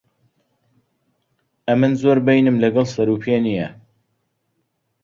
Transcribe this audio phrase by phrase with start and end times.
[1.69, 3.67] ئەمن زۆر بەینم لەگەڵ سەر و پێ نییە.